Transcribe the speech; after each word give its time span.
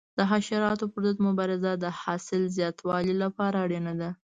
د 0.17 0.19
حشراتو 0.31 0.85
پر 0.93 1.01
ضد 1.07 1.17
مبارزه 1.27 1.71
د 1.77 1.85
حاصل 1.99 2.41
زیاتوالي 2.57 3.13
لپاره 3.23 3.55
اړینه 3.65 3.93
ده. 4.01 4.09